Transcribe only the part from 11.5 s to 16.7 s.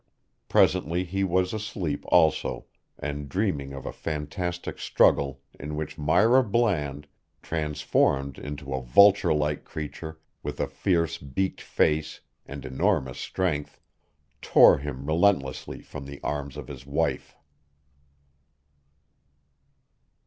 face and enormous strength tore him relentlessly from the arms of